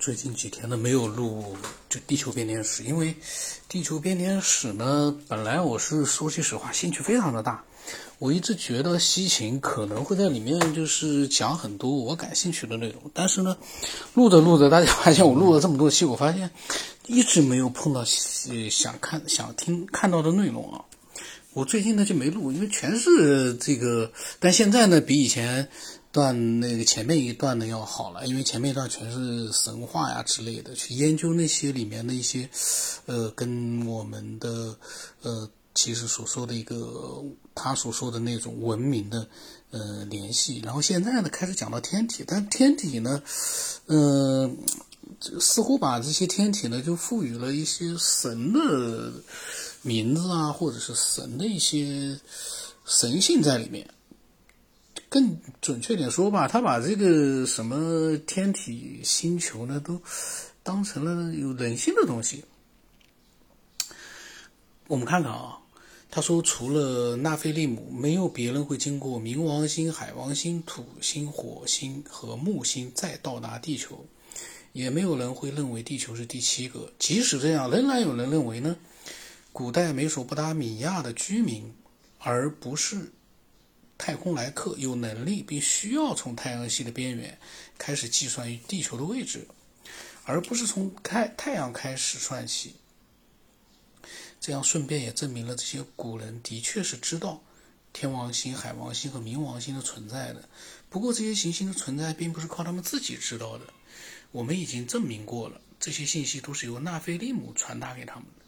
[0.00, 1.54] 最近几天呢没有录
[1.90, 3.14] 就地球编年史，因为
[3.68, 7.62] 地球编年史呢，本来我是说句实话，兴趣非常的大，
[8.18, 13.54] 我一直觉得西秦可能会在里面就是讲很多我感兴趣的内容，但是呢，
[14.14, 16.50] 录着录着，大家发现我录了这么多期，我发现
[17.06, 18.02] 一直没有碰到
[18.70, 20.82] 想看、想听、看到的内容啊。
[21.52, 25.68] 我最近呢就没录，因为全是这个，但现在呢比以前。
[26.12, 32.50] 段那个前面一段呢要好了，因为前面一段全是神话呀之类的，去研究那些里面的一些，
[33.06, 34.76] 呃，跟我们的
[35.22, 37.22] 呃其实所说的一个
[37.54, 39.24] 他所说的那种文明的
[39.70, 40.60] 呃联系。
[40.64, 43.22] 然后现在呢开始讲到天体，但天体呢，
[43.86, 44.58] 嗯，
[45.38, 49.12] 似乎把这些天体呢就赋予了一些神的
[49.82, 52.18] 名字啊，或者是神的一些
[52.84, 53.88] 神性在里面。
[55.08, 60.00] 更准确点说吧，他把这个什么天体星球呢，都
[60.62, 62.44] 当成了有人性的东西。
[64.86, 65.58] 我们看看啊，
[66.10, 74.04] 他说除了纳菲利姆，没有别人会经过冥王星、海王星、土星、火星和木星再到达地球，
[74.72, 76.92] 也没有人会认为地球是第七个。
[77.00, 78.76] 即使这样，仍然有人认为呢，
[79.52, 81.74] 古代美索不达米亚的居民，
[82.18, 83.12] 而不是。
[83.98, 87.38] 太空来客有能力并需要从太阳系的边缘
[87.76, 89.46] 开始计算于地球的位置，
[90.24, 92.76] 而不是从开太阳开始算起。
[94.40, 97.42] 这样顺便也证明了这些古人的确是知道
[97.92, 100.48] 天王星、海王星和冥王星的存在的。
[100.88, 103.66] 不过这些行星的存在并不是靠他们自己知道的，
[104.30, 108.39] 我们已经证明过了，这些信息都是由纳菲利姆传达给他们的。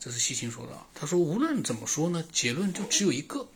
[0.00, 0.86] 这是西星说的。
[0.94, 3.46] 他说，无论怎么说呢，结论就只有一个。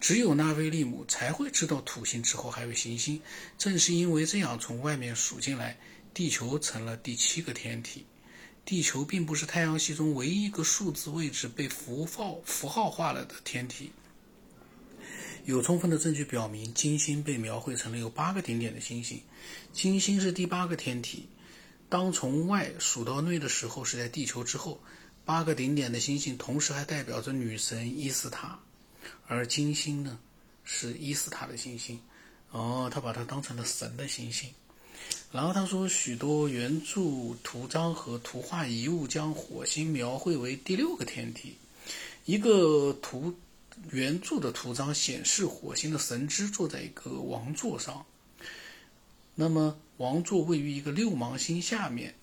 [0.00, 3.20] 只有纳威利姆才会知道土星之后还有行星。
[3.58, 5.78] 正是因为这样，从外面数进来，
[6.14, 8.06] 地球成了第七个天体。
[8.64, 13.92] 地球并不是太阳系中唯一一个数字位置被符号符号化了的天体。
[15.44, 19.20] 有充分的证据表明，金星被描绘成了有八个顶点的星星。
[19.74, 21.28] 金星是第八个天体。
[21.90, 24.80] 当从外数到内的时候，是在地球之后。
[25.30, 28.58] 八个顶点的星星同时还代表着女神伊斯塔。
[29.28, 30.18] 而金星呢，
[30.64, 32.00] 是伊斯塔的星星，
[32.50, 34.50] 哦，他把它当成了神的星星。
[35.30, 37.00] 然后他说，许多原著
[37.44, 41.56] 图章和图画遗物将火星描绘为第六个天体。
[42.24, 43.32] 一个图
[43.92, 48.04] 原著的图章显示火星的神之坐在一个王座上，
[49.36, 52.16] 那么王座位于一个六芒星下面。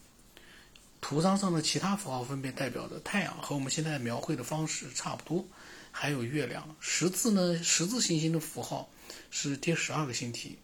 [1.07, 5.45] 图章上的其他符号分别代表着太阳，和我们现在描绘的方式差不多。
[5.89, 7.63] 还有月亮，十字呢？
[7.63, 8.89] 十字星星的符号
[9.31, 10.59] 是第十二个星体。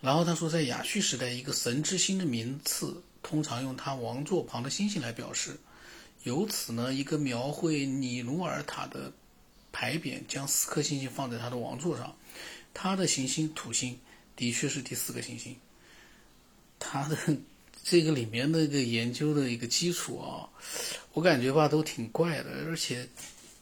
[0.00, 5.60] 然后他说，在亚述时代，一个神之星的名次通常用他王座旁的星星来表示。
[6.22, 9.12] 由此呢，一个描绘尼努尔塔的
[9.72, 12.16] 牌匾将四颗星星放在他的王座上。
[12.72, 14.00] 他的行星土星
[14.34, 15.54] 的确是第四个行星。
[16.78, 17.36] 他的
[17.84, 20.48] 这个里面那个研究的一个基础啊。
[21.12, 23.08] 我感觉吧，都挺怪的，而且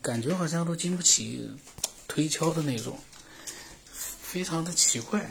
[0.01, 1.51] 感觉好像都经不起
[2.07, 2.99] 推敲的那种，
[3.93, 5.29] 非常的奇怪。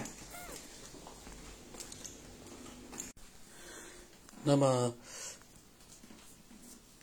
[4.44, 4.94] 那么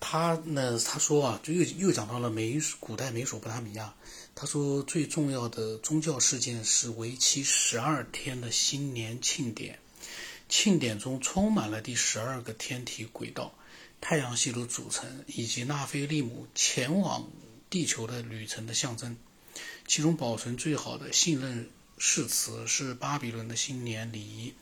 [0.01, 0.79] 他呢？
[0.79, 3.95] 他说啊，就又又讲到了美古代美索不达米亚。
[4.35, 9.79] 他说最重要的宗教事件是为期十二天的新年庆典，
[10.49, 13.53] 庆典中充满了第十二个天体轨道。
[13.99, 17.29] 太阳系的组成以及纳菲利姆前往
[17.71, 19.17] 地球的旅程的象征，
[19.87, 24.53] 其中保存最好的信任誓词是巴比伦的新年礼仪，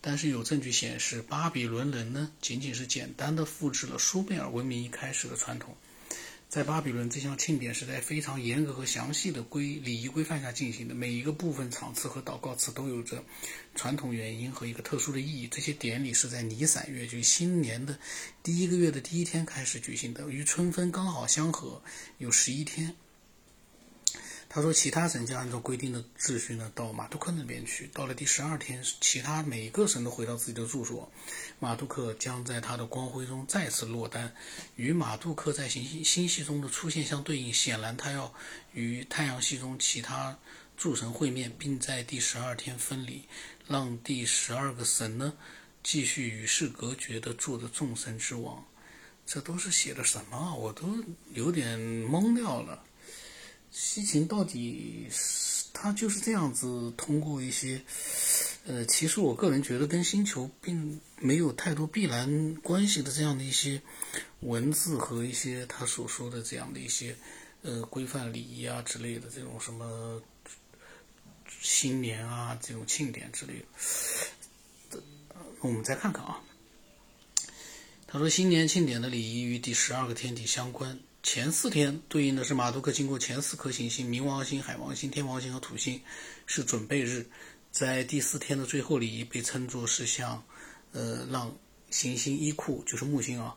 [0.00, 5.76] 但是有证据显示，巴比伦人呢仅仅是简单的复制了苏美尔文明一开始的传统。
[6.50, 10.96] 在巴比伦，这项庆典是在非常严格和详细的规礼仪规范下进行的。
[10.96, 13.22] 每一个部分场次和祷告词都有着
[13.76, 15.46] 传统原因和一个特殊的意义。
[15.46, 17.96] 这些典礼是在尼散月，就新年的
[18.42, 21.80] 第一个月的第一天开始举行的，与春分刚好相合，
[22.18, 22.96] 有十一天。
[24.52, 27.86] 他说，其他神将按照规定的秩序呢，到马杜克那边去。
[27.94, 31.08] 到了第十二天，其他每个神都回到自己的住所。
[31.60, 34.34] 马杜克将在他的光辉中再次落单，
[34.74, 37.54] 与马杜克在行星星系中的出现相对应。
[37.54, 38.34] 显然，他要
[38.72, 40.36] 与太阳系中其他
[40.76, 43.22] 诸神会面，并在第十二天分离，
[43.68, 45.32] 让第十二个神呢
[45.84, 48.64] 继续与世隔绝的做着众神之王。
[49.24, 50.52] 这都是写的什么啊？
[50.54, 51.04] 我都
[51.34, 52.82] 有点懵掉了。
[53.70, 57.80] 西秦到底是他就是这样子通过一些，
[58.66, 63.80] 呃，其实我个人觉得跟星球并没有太多必然关系的这样的一些
[64.40, 67.16] 文字和一些他所说的这样的一些
[67.62, 70.20] 呃规范礼仪啊之类的这种什么
[71.60, 73.54] 新年啊这种庆典之类
[74.90, 75.00] 的，
[75.60, 76.42] 我们再看看啊。
[78.06, 80.98] 他说，新年庆典的礼仪与第十二个天体相关。
[81.22, 86.00] 前四天对应的是马杜克经过前四颗行星：冥王星、海王星、天王星和土星，
[86.46, 87.26] 是准备日。
[87.70, 90.42] 在第四天的最后礼仪被称作是向，
[90.92, 91.54] 呃，让
[91.90, 93.54] 行星伊库就是木星啊，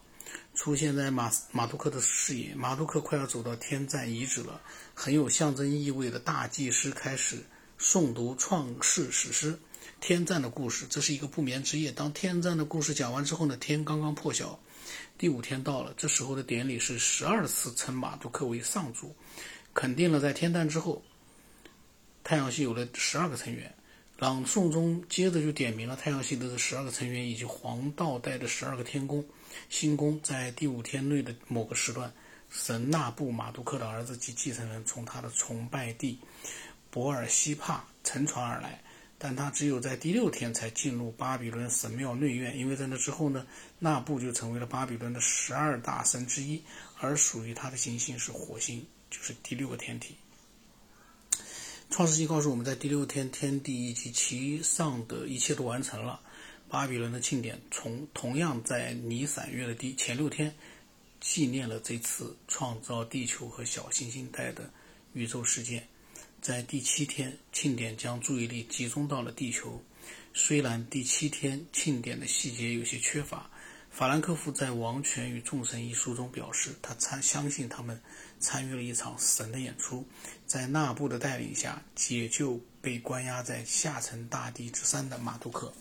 [0.53, 2.53] 出现在马马杜克的视野。
[2.53, 4.61] 马杜克快要走到天战遗址了，
[4.93, 7.43] 很有象征意味的大祭司开始
[7.79, 9.57] 诵读创世史诗
[10.01, 10.85] 天战的故事。
[10.89, 11.91] 这是一个不眠之夜。
[11.91, 14.59] 当天战的故事讲完之后呢，天刚刚破晓，
[15.17, 15.93] 第五天到了。
[15.95, 19.15] 这时候的典礼是十二次称马杜克为上主，
[19.73, 21.01] 肯定了在天诞之后，
[22.23, 23.73] 太阳系有了十二个成员。
[24.19, 29.25] 朗诵中，接着就点明了太阳系的这十二个成员以及黄道带的十二个天宫、
[29.69, 30.19] 星宫。
[30.21, 32.13] 在第五天内的某个时段，
[32.49, 36.19] 神纳布马杜克的儿子及继承人从他的崇拜地
[36.89, 38.82] 博尔西帕乘船而来，
[39.25, 43.47] 但他只有在第六天才进入巴比伦神庙内院，因为在那之后呢，
[43.79, 46.61] 那布就成为了巴比伦的十二大神之一，
[46.99, 50.17] 而属于他的行星是火星，就是第六个天体。
[51.89, 56.19] 创世纪告诉我们在第六天，天地以及其上的一切都完成了。
[56.67, 60.53] 巴比伦的庆典从同样在尼散月的第前六天，
[61.21, 64.69] 纪念了这次创造地球和小行星带的
[65.13, 65.87] 宇宙事件。
[66.43, 69.81] 在第七天，庆典将注意力集中到了地球。
[70.33, 73.49] 虽然第七天庆典的细节有些缺乏。
[73.89, 77.97] 法兰克福在《王权与众神》一书中表示，他参相信他们
[78.41, 80.05] 参与了一场神的演出，
[80.45, 85.73] 在纳布的带领下解救被关押在下沉大地之山的马杜克。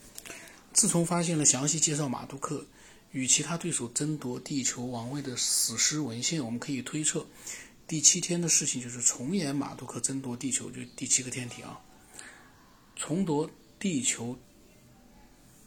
[0.72, 2.64] 自从发现了详细介绍马杜克
[3.10, 7.26] 与其他对手争夺地球王位的史诗文献，我们可以推测，
[7.92, 11.78] 第七天的事情就是重演马杜克争夺地球，就第七个天体啊，
[12.96, 14.34] 重夺地球。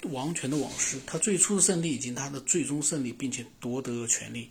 [0.06, 4.50] 王权的往事，他最初的胜利以及他的最终胜利，并且夺得了权力。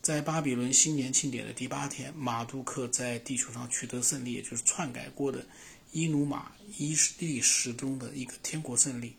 [0.00, 5.44] 在巴比伦新年庆典的第八天，马杜克在地球上取得胜利，也就是篡改过的
[5.90, 9.16] 伊努马伊历史中的一个天国胜利，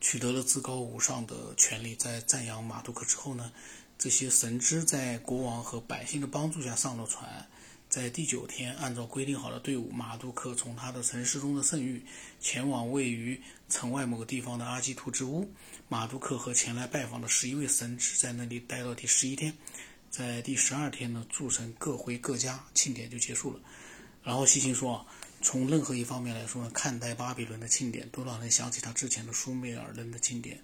[0.00, 1.96] 取得了至高无上的权利。
[1.96, 3.52] 在赞扬马杜克之后呢，
[3.98, 7.48] 这些神祗在国王和百姓的帮助下上了船。
[7.88, 12.02] 在第九天，按照规定好的队伍，马杜克从他的城市中的圣域
[12.40, 15.48] 前往位于城外某个地方的阿基图之屋。
[15.88, 19.54] 马杜克和前来拜访的十一位神职在那里待到第十一天。
[20.10, 23.60] 在第十二天呢，诸神各回各家，庆典就结束了。
[24.24, 25.06] 然后西星说啊，
[25.40, 30.60] 从任何一方面来说呢，看待巴比伦的庆典，都让人想起他之前的苏美尔人的庆典。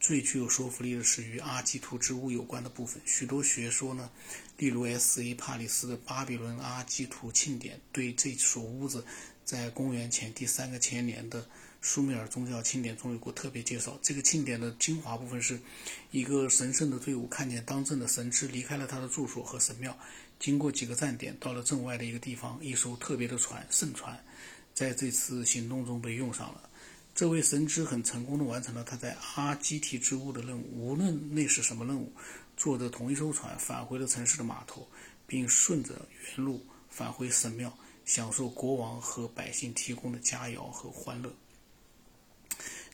[0.00, 3.00] 最具有说服力的是与阿基图之屋有关的部分。
[3.04, 4.10] 许多学说呢，
[4.56, 5.34] 例如 S.A.
[5.34, 9.04] 帕里斯的巴比伦阿基图庆典，对这所屋子
[9.44, 11.46] 在公元前第三个千年的
[11.82, 13.98] 苏美尔宗教庆典中有过特别介绍。
[14.00, 15.60] 这个庆典的精华部分是
[16.10, 19.94] 一个神圣的队伍看见当政的神之离开了他的住所和神庙，
[20.38, 24.18] 经过几个站点，到了镇外的一个地方，一艘特别的船圣船，
[24.74, 26.69] 在这次行动中被用上了。
[27.14, 32.12] 这位神之很成功地完成了他在阿基提之屋的任务，无论那是什么任务，
[32.56, 34.88] 坐着同一艘船返回了城市的码头，
[35.26, 41.34] 并顺着原路返回神庙，享受国王和百姓提供的佳肴和欢乐。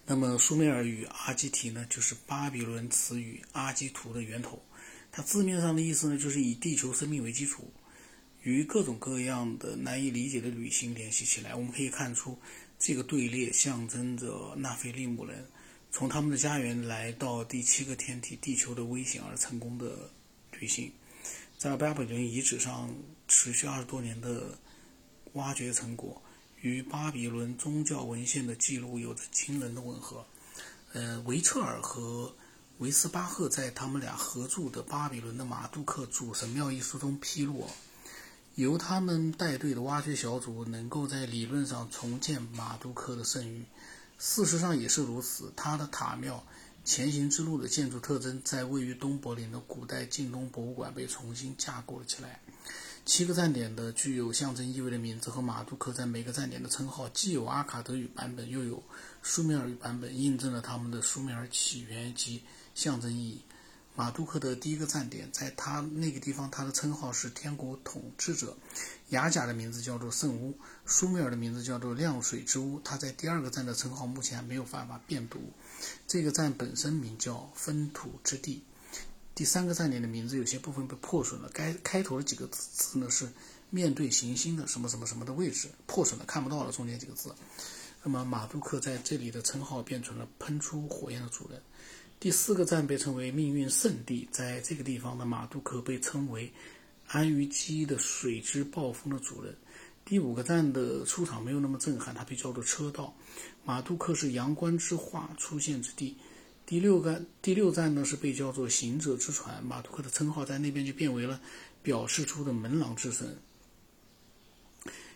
[0.06, 4.60] 那么，苏美尔语阿基提呢，就是巴比伦词语阿基图的源头，
[5.12, 7.72] 它字面上的意思呢，就是以地球生命为基础，
[8.46, 11.52] 与各种各样的难以理解的旅行联系起来。
[11.52, 12.38] 我们可以看出。
[12.78, 15.48] 这个队列象征着纳菲利姆人
[15.90, 20.10] 从他们的家园来到第七个天体地球的危险而成功的
[20.52, 20.92] 旅行。
[21.56, 22.94] 在巴比伦遗址上
[23.26, 24.58] 持续二十多年的
[25.32, 26.22] 挖掘成果，
[26.60, 30.24] 与巴比伦宗教文献的记录有着惊人的吻合。
[30.92, 32.36] 呃，维彻尔和
[32.78, 37.66] 维斯巴赫在他们俩合著的《巴比伦的马杜克主神庙》一书中披露。
[38.56, 43.66] 由他们带队的挖掘小组能够在理论上重建马杜克的圣域，
[44.18, 45.52] 事实上也是如此。
[45.54, 46.42] 他的塔庙
[46.82, 52.40] 前行之路的建筑特征，在位于东柏林的古代近东博物馆被重新架构了起来。
[53.04, 58.82] 七个站点的具有象征意味的名字和马杜克在每个站点的称号，既有阿卡德语版本，又有
[59.22, 62.42] 苏美尔语版本，印证了他们的苏美尔起源及
[62.74, 63.42] 象征意义。
[63.96, 68.54] 马杜克的第一个站点，在他那个地方，他的称号是天国统治者。
[69.08, 72.78] 雅甲的名字叫做圣屋，苏美尔的名字叫做亮水之屋。
[72.84, 75.40] 他在第二个站的称号目前还没有办法辨读。
[76.06, 78.62] 这个站本身名叫分土之地。
[79.34, 83.30] 第三个站点的名字有些部分被破损了，该开头的几个字呢是
[83.70, 87.34] 面对行星的什么什么什么的位置，破损了看不到了中间几个字。
[88.02, 91.62] 那么马杜克在这里的称号变成了喷出火焰的主人。
[92.18, 96.50] 第四个站被称为命运圣地，在这个地方的马杜克被称为
[97.08, 99.54] 安于基的水之暴风的主人。
[100.02, 103.14] 第五个站的出场没有那么震撼，它被叫做车道。
[103.64, 106.16] 马杜克是阳关之画出现之地。
[106.64, 111.38] 第六个第六站呢是被叫做行者之船，马杜克的称号在那边就变为了
[111.82, 113.36] 表示出的门廊之神。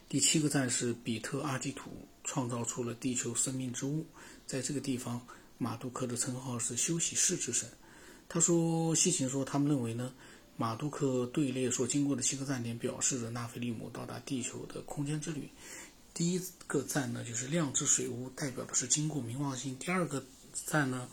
[0.07, 1.90] 第七个站是比特阿基图，
[2.25, 4.04] 创造出了地球生命之物，
[4.47, 5.19] 在这个地方。
[5.62, 7.68] 马杜克的称号是休息室之神。
[8.30, 10.10] 他说：“西芹说，他们认为呢，
[10.56, 15.50] 马杜克队列所经过的七个站点，表示着纳菲利姆到达地球的空间之旅。
[16.14, 20.24] 第一个站呢，就是亮之水屋，代表的是经过冥王星；第二个
[20.64, 21.06] 站呢，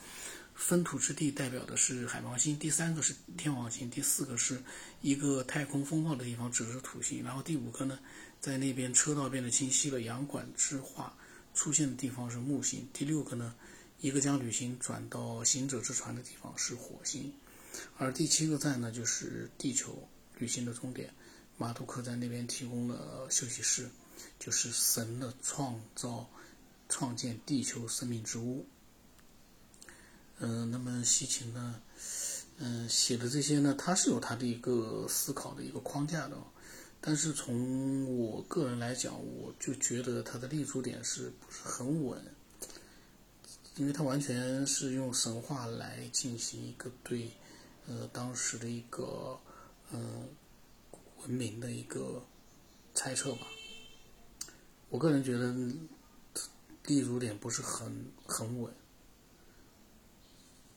[0.55, 4.63] 分土之地，代表的是海王星；第三个是天王星；第四个是
[5.01, 7.99] 一个太空风暴的地方，指的是土星；然后第五个呢，
[8.39, 11.13] 在那边车道变得清晰了，阳管之化
[11.53, 13.53] 出现的地方是木星；第六个呢。”
[13.99, 17.33] 一个将旅行转到行者之船的地方是火星，
[17.97, 21.13] 而第七个站呢就是地球旅行的终点。
[21.57, 23.89] 马杜克在那边提供了休息室，
[24.37, 26.29] 就是神的创造、
[26.87, 28.63] 创建地球生命之屋。
[30.37, 31.81] 嗯，那么西芹呢，
[32.57, 36.37] 嗯，写的这些呢，他是有他的一个思考的一个框架的，
[37.01, 42.23] 但是从我个人来讲，我就觉得他的立足点是不是很稳。
[43.77, 47.31] 因为它完全是用神话来进行一个对，
[47.87, 49.39] 呃，当时的一个，
[49.91, 49.99] 呃，
[51.19, 52.23] 文明的一个
[52.95, 53.47] 猜测吧。
[54.89, 55.53] 我个人觉得
[56.85, 58.73] 立足点不是很很稳，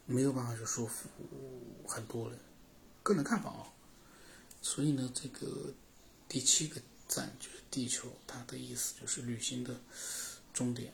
[0.04, 1.08] 没有办法去说服
[1.86, 2.38] 很多人。
[3.02, 3.66] 个人看法啊。
[4.60, 5.72] 所以呢，这个
[6.28, 6.78] 第七个
[7.08, 9.80] 站就是地球，它的意思就是旅行的
[10.52, 10.92] 终点。